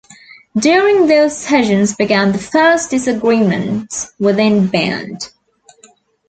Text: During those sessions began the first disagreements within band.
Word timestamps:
During 0.57 1.05
those 1.05 1.37
sessions 1.37 1.95
began 1.95 2.31
the 2.31 2.39
first 2.39 2.89
disagreements 2.89 4.11
within 4.19 4.65
band. 4.65 5.29